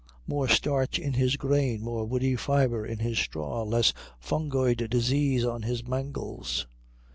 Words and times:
More 0.25 0.47
starch 0.49 0.97
in 0.97 1.13
his 1.13 1.35
grain, 1.37 1.83
more 1.83 2.05
woody 2.05 2.35
fibre 2.35 2.83
in 2.83 2.97
his 2.97 3.19
straw, 3.19 3.61
less 3.61 3.93
fungoid 4.19 4.89
disease 4.89 5.45
on 5.45 5.61
his 5.61 5.83
mangels.... 5.87 6.65